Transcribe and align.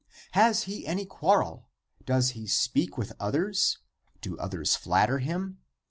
Has 0.31 0.63
he 0.63 0.87
any 0.87 1.05
quarrel? 1.05 1.67
Does 2.03 2.31
he 2.31 2.47
speak 2.47 2.97
with 2.97 3.13
others? 3.19 3.77
Do 4.19 4.35
others 4.39 4.75
flatter 4.75 5.19
him? 5.19 5.59